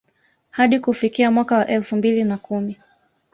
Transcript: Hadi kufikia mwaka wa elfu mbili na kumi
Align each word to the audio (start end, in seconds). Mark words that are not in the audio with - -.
Hadi 0.51 0.79
kufikia 0.79 1.31
mwaka 1.31 1.57
wa 1.57 1.67
elfu 1.67 1.95
mbili 1.95 2.23
na 2.23 2.37
kumi 2.37 2.77